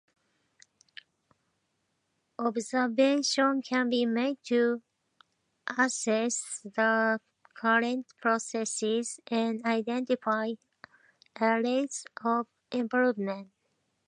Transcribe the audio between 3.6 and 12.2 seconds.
can be made to assess the current processes and identify areas